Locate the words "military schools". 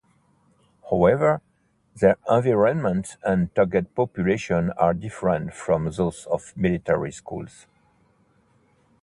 6.57-7.67